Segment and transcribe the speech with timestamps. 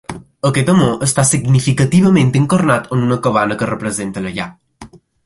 [0.47, 4.49] Aquest amor està significativament encarnat en una cabana, que representa la llar.